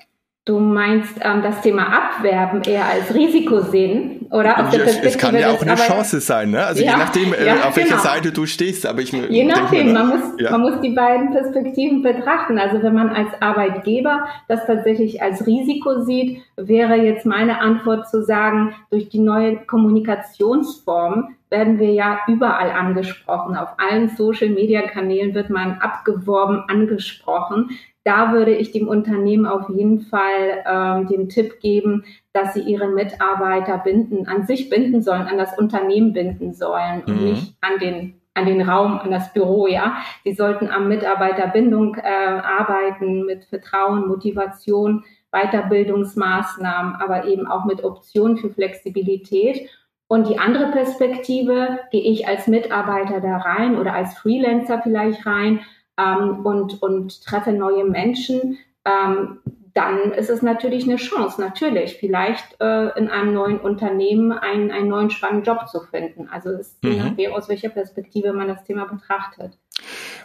Du 0.46 0.60
meinst 0.60 1.16
ähm, 1.22 1.42
das 1.42 1.62
Thema 1.62 1.88
Abwerben 1.88 2.62
eher 2.62 2.86
als 2.86 3.12
Risiko 3.16 3.62
sehen, 3.62 4.28
oder? 4.30 4.64
Aus 4.64 4.76
der 4.76 5.04
es 5.04 5.18
kann 5.18 5.36
ja 5.36 5.50
auch 5.50 5.62
eine 5.64 5.74
Chance 5.74 6.20
sein, 6.20 6.52
ne? 6.52 6.64
Also 6.64 6.84
ja, 6.84 6.92
je 6.92 6.98
nachdem, 6.98 7.34
äh, 7.34 7.48
ja, 7.48 7.54
auf 7.54 7.74
genau. 7.74 7.76
welcher 7.78 7.98
Seite 7.98 8.32
du 8.32 8.46
stehst. 8.46 8.86
Aber 8.86 9.02
ich 9.02 9.12
je 9.12 9.44
nachdem, 9.44 9.92
man 9.92 10.08
muss 10.08 10.20
ja. 10.38 10.52
man 10.52 10.62
muss 10.62 10.80
die 10.82 10.92
beiden 10.92 11.32
Perspektiven 11.32 12.04
betrachten. 12.04 12.60
Also 12.60 12.84
wenn 12.84 12.94
man 12.94 13.10
als 13.10 13.30
Arbeitgeber 13.42 14.28
das 14.48 14.68
tatsächlich 14.68 15.20
als 15.20 15.48
Risiko 15.48 16.04
sieht, 16.04 16.44
wäre 16.58 16.94
jetzt 16.94 17.26
meine 17.26 17.60
Antwort 17.60 18.08
zu 18.08 18.24
sagen: 18.24 18.76
Durch 18.92 19.10
die 19.10 19.22
neue 19.22 19.58
Kommunikationsform 19.66 21.30
werden 21.50 21.80
wir 21.80 21.92
ja 21.92 22.20
überall 22.28 22.70
angesprochen. 22.70 23.58
Auf 23.58 23.70
allen 23.78 24.16
Social-Media-Kanälen 24.16 25.34
wird 25.34 25.50
man 25.50 25.80
abgeworben, 25.80 26.66
angesprochen 26.68 27.72
da 28.06 28.32
würde 28.32 28.54
ich 28.54 28.72
dem 28.72 28.88
Unternehmen 28.88 29.48
auf 29.48 29.68
jeden 29.68 30.02
Fall 30.02 30.64
ähm, 30.66 31.08
den 31.08 31.28
Tipp 31.28 31.60
geben, 31.60 32.06
dass 32.34 32.54
sie 32.54 32.62
ihre 32.62 32.88
Mitarbeiter 32.88 33.80
binden, 33.80 34.28
an 34.28 34.46
sich 34.46 34.70
binden 34.70 35.02
sollen, 35.02 35.24
an 35.24 35.40
das 35.40 35.58
Unternehmen 35.58 36.14
binden 36.14 36.54
sollen 36.54 37.02
mhm. 37.06 37.14
und 37.14 37.24
nicht 37.24 37.56
an 37.62 37.80
den 37.80 38.22
an 38.38 38.46
den 38.46 38.62
Raum, 38.62 39.00
an 39.00 39.12
das 39.12 39.32
Büro, 39.32 39.66
ja. 39.66 39.96
Sie 40.26 40.34
sollten 40.34 40.70
am 40.70 40.90
Mitarbeiterbindung 40.90 41.96
äh, 41.96 42.02
arbeiten, 42.02 43.26
mit 43.26 43.46
Vertrauen, 43.46 44.10
Motivation, 44.10 45.06
Weiterbildungsmaßnahmen, 45.32 46.96
aber 46.96 47.26
eben 47.26 47.48
auch 47.48 47.64
mit 47.64 47.86
Optionen 47.86 48.36
für 48.36 48.50
Flexibilität. 48.50 49.70
Und 50.08 50.28
die 50.28 50.38
andere 50.38 50.72
Perspektive, 50.72 51.80
gehe 51.92 52.04
ich 52.04 52.28
als 52.28 52.48
Mitarbeiter 52.48 53.22
da 53.22 53.38
rein 53.38 53.78
oder 53.78 53.94
als 53.94 54.18
Freelancer 54.18 54.82
vielleicht 54.84 55.26
rein 55.26 55.62
ähm, 55.98 56.46
und, 56.46 56.82
und 56.82 57.24
treffe 57.24 57.52
neue 57.52 57.86
Menschen, 57.86 58.58
ähm, 58.86 59.40
dann 59.76 60.14
ist 60.14 60.30
es 60.30 60.42
natürlich 60.42 60.86
eine 60.86 60.96
Chance, 60.96 61.42
natürlich, 61.42 61.98
vielleicht 62.00 62.56
äh, 62.62 62.98
in 62.98 63.10
einem 63.10 63.34
neuen 63.34 63.60
Unternehmen 63.60 64.32
einen, 64.32 64.72
einen 64.72 64.88
neuen 64.88 65.10
spannenden 65.10 65.44
Job 65.44 65.68
zu 65.68 65.82
finden. 65.82 66.30
Also 66.30 66.50
es 66.52 66.68
ist 66.68 66.84
mhm. 66.84 66.92
je 66.92 67.00
nachdem, 67.00 67.34
aus 67.34 67.50
welcher 67.50 67.68
Perspektive 67.68 68.32
man 68.32 68.48
das 68.48 68.64
Thema 68.64 68.86
betrachtet. 68.86 69.58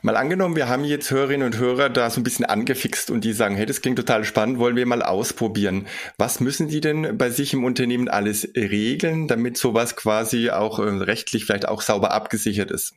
Mal 0.03 0.17
angenommen, 0.17 0.55
wir 0.55 0.69
haben 0.69 0.85
jetzt 0.85 1.11
Hörerinnen 1.11 1.45
und 1.45 1.59
Hörer 1.59 1.91
da 1.91 2.09
so 2.11 2.21
ein 2.21 2.23
bisschen 2.23 2.45
angefixt 2.45 3.11
und 3.11 3.25
die 3.25 3.33
sagen, 3.33 3.57
hey, 3.57 3.67
das 3.67 3.83
klingt 3.83 3.99
total 3.99 4.23
spannend, 4.23 4.61
wollen 4.61 4.77
wir 4.77 4.87
mal 4.87 5.03
ausprobieren. 5.03 5.89
Was 6.17 6.39
müssen 6.39 6.69
die 6.69 6.81
denn 6.81 7.19
bei 7.19 7.31
sich 7.31 7.53
im 7.53 7.65
Unternehmen 7.65 8.09
alles 8.09 8.49
regeln, 8.57 9.27
damit 9.27 9.59
sowas 9.59 9.97
quasi 9.97 10.51
auch 10.51 10.79
äh, 10.79 10.83
rechtlich 10.83 11.45
vielleicht 11.45 11.69
auch 11.69 11.83
sauber 11.83 12.13
abgesichert 12.13 12.71
ist? 12.71 12.95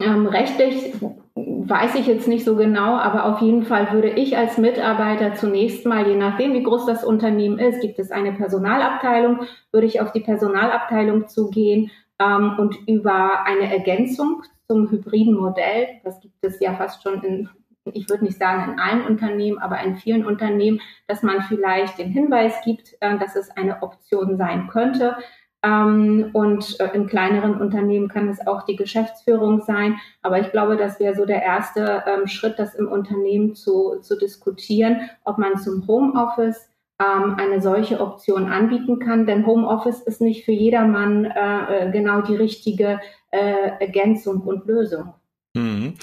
Ähm, 0.00 0.26
rechtlich 0.26 0.94
weiß 1.34 1.96
ich 1.96 2.06
jetzt 2.06 2.28
nicht 2.28 2.44
so 2.44 2.56
genau, 2.56 2.96
aber 2.96 3.24
auf 3.24 3.40
jeden 3.40 3.64
Fall 3.64 3.92
würde 3.92 4.10
ich 4.10 4.36
als 4.36 4.56
Mitarbeiter 4.56 5.34
zunächst 5.34 5.86
mal, 5.86 6.06
je 6.06 6.16
nachdem 6.16 6.52
wie 6.52 6.62
groß 6.62 6.86
das 6.86 7.04
Unternehmen 7.04 7.58
ist, 7.58 7.80
gibt 7.80 7.98
es 7.98 8.12
eine 8.12 8.32
Personalabteilung, 8.32 9.40
würde 9.72 9.86
ich 9.86 10.00
auf 10.00 10.12
die 10.12 10.20
Personalabteilung 10.20 11.26
zugehen 11.28 11.90
ähm, 12.20 12.54
und 12.58 12.76
über 12.86 13.44
eine 13.44 13.72
Ergänzung 13.72 14.42
zum 14.68 14.88
hybriden 14.90 15.34
Modell, 15.34 15.88
das 16.04 16.20
gibt 16.20 16.42
es 16.42 16.60
ja 16.60 16.74
fast 16.74 17.02
schon 17.02 17.22
in 17.22 17.48
ich 17.94 18.08
würde 18.10 18.24
nicht 18.24 18.38
sagen 18.38 18.72
in 18.72 18.78
allen 18.78 19.06
Unternehmen, 19.06 19.58
aber 19.58 19.80
in 19.80 19.96
vielen 19.96 20.26
Unternehmen, 20.26 20.80
dass 21.06 21.22
man 21.22 21.40
vielleicht 21.42 21.98
den 21.98 22.10
Hinweis 22.10 22.60
gibt, 22.62 22.94
äh, 23.00 23.18
dass 23.18 23.34
es 23.34 23.50
eine 23.50 23.82
Option 23.82 24.36
sein 24.36 24.68
könnte, 24.68 25.16
ähm, 25.62 26.30
und 26.34 26.78
äh, 26.78 26.90
in 26.94 27.06
kleineren 27.08 27.60
Unternehmen 27.60 28.08
kann 28.08 28.28
es 28.28 28.46
auch 28.46 28.64
die 28.64 28.76
Geschäftsführung 28.76 29.62
sein. 29.62 29.96
Aber 30.22 30.40
ich 30.40 30.50
glaube, 30.52 30.76
das 30.76 31.00
wäre 31.00 31.16
so 31.16 31.24
der 31.24 31.42
erste 31.42 32.04
ähm, 32.06 32.28
Schritt, 32.28 32.58
das 32.58 32.74
im 32.74 32.86
Unternehmen 32.86 33.54
zu, 33.54 33.98
zu 34.00 34.16
diskutieren, 34.16 35.10
ob 35.24 35.38
man 35.38 35.58
zum 35.58 35.86
Homeoffice 35.88 36.68
ähm, 37.00 37.36
eine 37.38 37.60
solche 37.60 38.00
Option 38.00 38.46
anbieten 38.46 39.00
kann. 39.00 39.26
Denn 39.26 39.46
Homeoffice 39.46 40.00
ist 40.02 40.20
nicht 40.20 40.44
für 40.44 40.52
jedermann 40.52 41.24
äh, 41.24 41.86
äh 41.86 41.90
genau 41.90 42.22
die 42.22 42.36
richtige 42.36 43.00
äh, 43.30 43.70
Ergänzung 43.80 44.42
und 44.42 44.66
Lösung. 44.66 45.14
Mhm. 45.54 45.94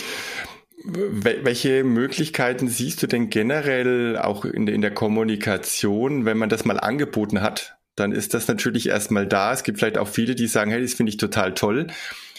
Welche 0.87 1.83
Möglichkeiten 1.83 2.67
siehst 2.67 3.01
du 3.01 3.07
denn 3.07 3.29
generell 3.31 4.17
auch 4.17 4.45
in, 4.45 4.67
in 4.67 4.81
der 4.81 4.93
Kommunikation, 4.93 6.25
wenn 6.25 6.37
man 6.37 6.49
das 6.49 6.63
mal 6.63 6.79
angeboten 6.79 7.41
hat? 7.41 7.74
Dann 7.95 8.11
ist 8.11 8.33
das 8.33 8.47
natürlich 8.47 8.89
erstmal 8.89 9.27
da. 9.27 9.53
Es 9.53 9.63
gibt 9.63 9.79
vielleicht 9.79 9.97
auch 9.97 10.07
viele, 10.07 10.35
die 10.35 10.47
sagen, 10.47 10.71
hey, 10.71 10.81
das 10.81 10.93
finde 10.93 11.11
ich 11.11 11.17
total 11.17 11.53
toll. 11.53 11.87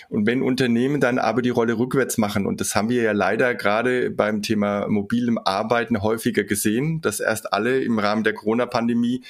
Und 0.08 0.26
wenn 0.26 0.42
Unternehmen 0.42 1.00
dann 1.00 1.18
aber 1.18 1.42
die 1.42 1.50
Rolle 1.50 1.78
rückwärts 1.78 2.18
machen, 2.18 2.46
und 2.46 2.60
das 2.60 2.74
haben 2.74 2.88
wir 2.88 3.02
ja 3.02 3.12
leider 3.12 3.54
gerade 3.54 4.10
beim 4.10 4.42
Thema 4.42 4.86
mobilem 4.88 5.38
Arbeiten 5.38 6.00
häufiger 6.02 6.44
gesehen, 6.44 7.00
dass 7.00 7.20
erst 7.20 7.52
alle 7.52 7.80
im 7.80 7.98
Rahmen 7.98 8.22
der 8.22 8.34
Corona-Pandemie 8.34 9.22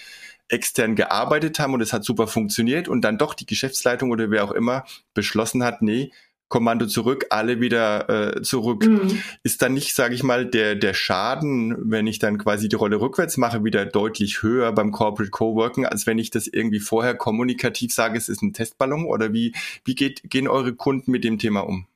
extern 0.48 0.94
gearbeitet 0.94 1.58
haben 1.58 1.74
und 1.74 1.80
es 1.80 1.92
hat 1.92 2.04
super 2.04 2.26
funktioniert 2.28 2.88
und 2.88 3.00
dann 3.02 3.18
doch 3.18 3.34
die 3.34 3.46
Geschäftsleitung 3.46 4.10
oder 4.10 4.30
wer 4.30 4.44
auch 4.44 4.52
immer 4.52 4.84
beschlossen 5.12 5.64
hat, 5.64 5.82
nee, 5.82 6.12
Kommando 6.48 6.86
zurück, 6.86 7.26
alle 7.30 7.60
wieder 7.60 8.36
äh, 8.36 8.42
zurück. 8.42 8.86
Mhm. 8.86 9.20
Ist 9.42 9.62
dann 9.62 9.74
nicht, 9.74 9.94
sage 9.94 10.14
ich 10.14 10.22
mal, 10.22 10.46
der, 10.46 10.76
der 10.76 10.94
Schaden, 10.94 11.76
wenn 11.90 12.06
ich 12.06 12.18
dann 12.18 12.38
quasi 12.38 12.68
die 12.68 12.76
Rolle 12.76 13.00
rückwärts 13.00 13.36
mache, 13.36 13.64
wieder 13.64 13.84
deutlich 13.84 14.42
höher 14.42 14.72
beim 14.72 14.92
Corporate 14.92 15.30
Coworking, 15.30 15.86
als 15.86 16.06
wenn 16.06 16.18
ich 16.18 16.30
das 16.30 16.46
irgendwie 16.46 16.80
vorher 16.80 17.14
kommunikativ 17.14 17.92
sage, 17.92 18.16
es 18.16 18.28
ist 18.28 18.42
ein 18.42 18.52
Testballon? 18.52 19.06
Oder 19.06 19.32
wie, 19.32 19.54
wie 19.84 19.94
geht, 19.94 20.22
gehen 20.30 20.46
eure 20.46 20.74
Kunden 20.74 21.10
mit 21.10 21.24
dem 21.24 21.38
Thema 21.38 21.60
um? 21.60 21.86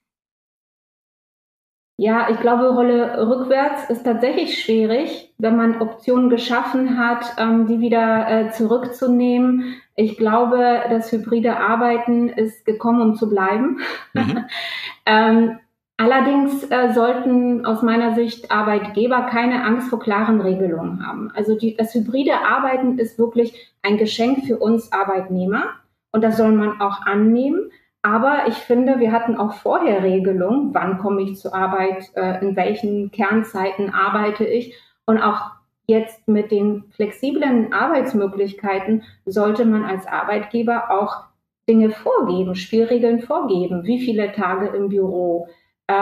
Ja, 2.03 2.29
ich 2.31 2.41
glaube, 2.41 2.71
Rolle 2.71 3.29
rückwärts 3.29 3.91
ist 3.91 4.05
tatsächlich 4.05 4.65
schwierig, 4.65 5.35
wenn 5.37 5.55
man 5.55 5.83
Optionen 5.83 6.31
geschaffen 6.31 6.97
hat, 6.97 7.35
ähm, 7.37 7.67
die 7.67 7.81
wieder 7.81 8.27
äh, 8.27 8.51
zurückzunehmen. 8.53 9.75
Ich 9.97 10.17
glaube, 10.17 10.81
das 10.89 11.13
hybride 11.13 11.59
Arbeiten 11.59 12.31
ist 12.31 12.65
gekommen, 12.65 13.03
um 13.03 13.17
zu 13.17 13.29
bleiben. 13.29 13.81
Mhm. 14.15 14.47
ähm, 15.05 15.59
allerdings 15.99 16.65
äh, 16.71 16.91
sollten 16.95 17.67
aus 17.67 17.83
meiner 17.83 18.15
Sicht 18.15 18.51
Arbeitgeber 18.51 19.27
keine 19.31 19.63
Angst 19.63 19.91
vor 19.91 20.01
klaren 20.01 20.41
Regelungen 20.41 21.07
haben. 21.07 21.31
Also 21.35 21.55
die, 21.55 21.77
das 21.77 21.95
hybride 21.95 22.33
Arbeiten 22.49 22.99
ist 22.99 23.19
wirklich 23.19 23.75
ein 23.83 23.99
Geschenk 23.99 24.47
für 24.47 24.57
uns 24.57 24.91
Arbeitnehmer 24.91 25.65
und 26.13 26.25
das 26.25 26.39
soll 26.39 26.53
man 26.53 26.81
auch 26.81 27.03
annehmen. 27.05 27.71
Aber 28.03 28.45
ich 28.49 28.55
finde, 28.55 28.99
wir 28.99 29.13
hatten 29.13 29.37
auch 29.37 29.53
vorher 29.53 30.03
Regelungen, 30.03 30.73
wann 30.73 30.99
komme 30.99 31.23
ich 31.23 31.37
zur 31.37 31.55
Arbeit, 31.55 32.11
äh, 32.15 32.41
in 32.41 32.57
welchen 32.57 33.11
Kernzeiten 33.11 33.93
arbeite 33.93 34.45
ich. 34.45 34.75
Und 35.05 35.19
auch 35.19 35.51
jetzt 35.87 36.27
mit 36.27 36.51
den 36.51 36.85
flexiblen 36.93 37.73
Arbeitsmöglichkeiten 37.73 39.03
sollte 39.27 39.67
man 39.67 39.85
als 39.85 40.07
Arbeitgeber 40.07 40.91
auch 40.91 41.25
Dinge 41.69 41.91
vorgeben, 41.91 42.55
Spielregeln 42.55 43.21
vorgeben. 43.21 43.85
Wie 43.85 44.01
viele 44.01 44.33
Tage 44.33 44.69
im 44.69 44.89
Büro, 44.89 45.49
äh, 45.89 45.93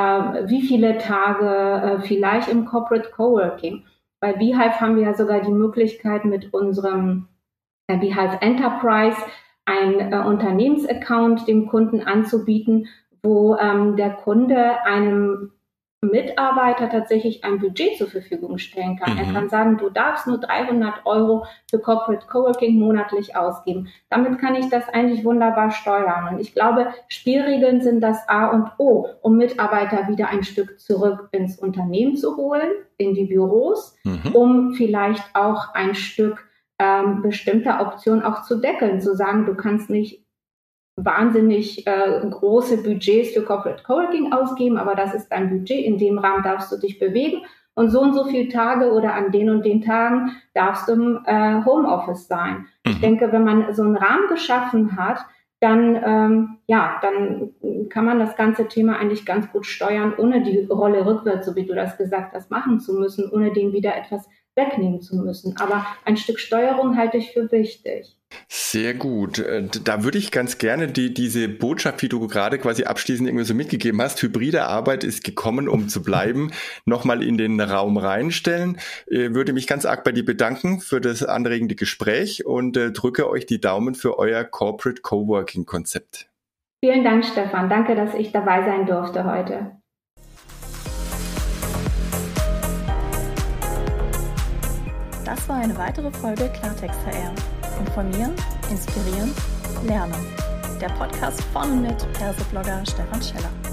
wie 0.46 0.62
viele 0.62 0.98
Tage 0.98 1.48
äh, 1.48 2.00
vielleicht 2.00 2.48
im 2.48 2.64
Corporate 2.64 3.10
Coworking. 3.10 3.84
Bei 4.20 4.32
Beehive 4.32 4.80
haben 4.80 4.96
wir 4.96 5.04
ja 5.04 5.14
sogar 5.14 5.40
die 5.40 5.50
Möglichkeit 5.50 6.24
mit 6.24 6.52
unserem 6.52 7.28
äh, 7.88 7.96
Beehive 7.96 8.40
Enterprise 8.40 9.18
ein 9.68 10.12
äh, 10.12 10.16
Unternehmensaccount 10.16 11.46
dem 11.46 11.66
Kunden 11.68 12.00
anzubieten, 12.00 12.88
wo 13.22 13.56
ähm, 13.56 13.96
der 13.96 14.10
Kunde 14.10 14.82
einem 14.84 15.52
Mitarbeiter 16.00 16.88
tatsächlich 16.88 17.42
ein 17.42 17.58
Budget 17.58 17.98
zur 17.98 18.06
Verfügung 18.06 18.58
stellen 18.58 18.98
kann. 18.98 19.14
Mhm. 19.14 19.18
Er 19.18 19.32
kann 19.32 19.48
sagen, 19.48 19.78
du 19.78 19.90
darfst 19.90 20.28
nur 20.28 20.38
300 20.38 21.04
Euro 21.04 21.44
für 21.68 21.80
Corporate 21.80 22.26
Coworking 22.28 22.78
monatlich 22.78 23.36
ausgeben. 23.36 23.88
Damit 24.08 24.38
kann 24.38 24.54
ich 24.54 24.68
das 24.68 24.88
eigentlich 24.88 25.24
wunderbar 25.24 25.72
steuern. 25.72 26.28
Und 26.32 26.40
ich 26.40 26.54
glaube, 26.54 26.94
Spielregeln 27.08 27.80
sind 27.80 28.00
das 28.00 28.28
A 28.28 28.46
und 28.46 28.70
O, 28.78 29.08
um 29.22 29.36
Mitarbeiter 29.36 30.06
wieder 30.06 30.28
ein 30.28 30.44
Stück 30.44 30.78
zurück 30.78 31.28
ins 31.32 31.58
Unternehmen 31.58 32.16
zu 32.16 32.36
holen, 32.36 32.70
in 32.96 33.14
die 33.14 33.24
Büros, 33.24 33.96
mhm. 34.04 34.34
um 34.34 34.74
vielleicht 34.74 35.24
auch 35.34 35.74
ein 35.74 35.96
Stück 35.96 36.47
ähm, 36.78 37.22
bestimmte 37.22 37.70
Optionen 37.80 38.22
auch 38.22 38.42
zu 38.42 38.60
deckeln, 38.60 39.00
zu 39.00 39.14
sagen, 39.14 39.46
du 39.46 39.54
kannst 39.54 39.90
nicht 39.90 40.24
wahnsinnig 40.96 41.86
äh, 41.86 42.20
große 42.28 42.82
Budgets 42.82 43.30
für 43.30 43.42
Corporate 43.42 43.82
Coworking 43.84 44.32
ausgeben, 44.32 44.78
aber 44.78 44.94
das 44.94 45.14
ist 45.14 45.28
dein 45.28 45.50
Budget, 45.50 45.84
in 45.84 45.98
dem 45.98 46.18
Rahmen 46.18 46.42
darfst 46.42 46.72
du 46.72 46.76
dich 46.76 46.98
bewegen 46.98 47.42
und 47.74 47.90
so 47.90 48.00
und 48.00 48.14
so 48.14 48.24
viele 48.24 48.48
Tage 48.48 48.92
oder 48.92 49.14
an 49.14 49.30
den 49.30 49.50
und 49.50 49.64
den 49.64 49.82
Tagen 49.82 50.32
darfst 50.54 50.88
du 50.88 50.92
im 50.94 51.20
äh, 51.24 51.64
Homeoffice 51.64 52.26
sein. 52.26 52.66
Mhm. 52.84 52.92
Ich 52.92 53.00
denke, 53.00 53.30
wenn 53.30 53.44
man 53.44 53.72
so 53.72 53.82
einen 53.82 53.96
Rahmen 53.96 54.28
geschaffen 54.28 54.96
hat, 54.96 55.24
dann 55.60 56.00
ähm, 56.04 56.58
ja, 56.66 56.98
dann 57.02 57.50
kann 57.88 58.04
man 58.04 58.18
das 58.18 58.36
ganze 58.36 58.68
Thema 58.68 58.96
eigentlich 58.96 59.26
ganz 59.26 59.50
gut 59.50 59.66
steuern, 59.66 60.14
ohne 60.16 60.42
die 60.42 60.66
Rolle 60.66 61.04
rückwärts, 61.04 61.46
so 61.46 61.56
wie 61.56 61.66
du 61.66 61.74
das 61.74 61.96
gesagt 61.96 62.32
hast, 62.34 62.50
machen 62.50 62.78
zu 62.80 62.94
müssen, 62.94 63.30
ohne 63.30 63.52
dem 63.52 63.72
wieder 63.72 63.96
etwas 63.96 64.28
wegnehmen 64.58 65.00
zu 65.00 65.16
müssen. 65.16 65.56
Aber 65.56 65.86
ein 66.04 66.18
Stück 66.18 66.38
Steuerung 66.38 66.98
halte 66.98 67.16
ich 67.16 67.32
für 67.32 67.50
wichtig. 67.50 68.18
Sehr 68.48 68.94
gut. 68.94 69.38
Äh, 69.38 69.68
da 69.84 70.04
würde 70.04 70.18
ich 70.18 70.30
ganz 70.30 70.58
gerne 70.58 70.88
die, 70.88 71.14
diese 71.14 71.48
Botschaft, 71.48 72.02
die 72.02 72.08
du 72.08 72.26
gerade 72.26 72.58
quasi 72.58 72.84
abschließend 72.84 73.26
irgendwie 73.26 73.44
so 73.44 73.54
mitgegeben 73.54 74.02
hast, 74.02 74.20
hybride 74.22 74.64
Arbeit 74.64 75.04
ist 75.04 75.24
gekommen, 75.24 75.68
um 75.68 75.88
zu 75.88 76.02
bleiben, 76.02 76.50
nochmal 76.84 77.22
in 77.22 77.38
den 77.38 77.60
Raum 77.60 77.96
reinstellen. 77.96 78.78
Ich 79.06 79.18
äh, 79.18 79.34
würde 79.34 79.52
mich 79.52 79.66
ganz 79.66 79.86
arg 79.86 80.04
bei 80.04 80.12
dir 80.12 80.24
bedanken 80.24 80.80
für 80.80 81.00
das 81.00 81.22
anregende 81.22 81.74
Gespräch 81.74 82.44
und 82.44 82.76
äh, 82.76 82.92
drücke 82.92 83.30
euch 83.30 83.46
die 83.46 83.60
Daumen 83.60 83.94
für 83.94 84.18
euer 84.18 84.44
Corporate 84.44 85.00
Coworking 85.00 85.64
Konzept. 85.64 86.28
Vielen 86.84 87.04
Dank, 87.04 87.24
Stefan. 87.24 87.68
Danke, 87.68 87.96
dass 87.96 88.14
ich 88.14 88.30
dabei 88.30 88.62
sein 88.64 88.86
durfte 88.86 89.24
heute. 89.24 89.77
Das 95.28 95.46
war 95.46 95.56
eine 95.56 95.76
weitere 95.76 96.10
Folge 96.10 96.48
Klartext 96.58 96.98
HR. 97.04 97.34
Informieren, 97.78 98.32
inspirieren, 98.70 99.30
lernen. 99.84 100.14
Der 100.80 100.88
Podcast 100.88 101.42
von 101.52 101.70
und 101.70 101.82
mit 101.82 102.12
Perseblogger 102.14 102.82
Stefan 102.86 103.22
Scheller. 103.22 103.67